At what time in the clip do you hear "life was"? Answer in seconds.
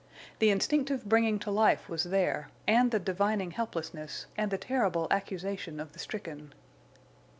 1.51-2.05